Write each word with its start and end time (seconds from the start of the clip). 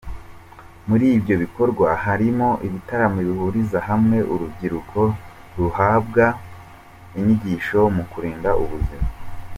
Muri 0.87 1.05
ibyo 1.17 1.35
bikorwa 1.43 1.87
harimo 2.05 2.49
ibitaramo 2.67 3.19
bihuriza 3.27 3.79
hamwe 3.89 4.17
urubyiruko 4.33 4.99
rugahabwa 5.57 6.25
inyigisho 7.17 7.79
mu 7.95 8.03
kurinda 8.11 8.49
ubuzima. 8.63 9.07